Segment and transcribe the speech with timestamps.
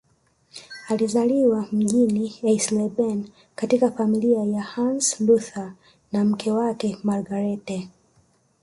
[0.89, 5.73] Alizaliwa mjini Eisleben katika familia ya Hans Luther
[6.11, 7.89] na mke wake Margarethe